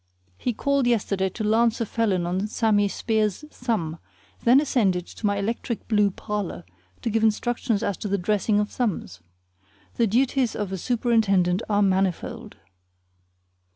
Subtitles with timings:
[0.39, 3.99] He called yesterday to lance a felon on Sammy Speir's thumb,
[4.43, 6.63] then ascended to my electric blue parlor
[7.03, 9.19] to give instructions as to the dressing of thumbs.
[9.97, 12.57] The duties of a superintendent are manifold.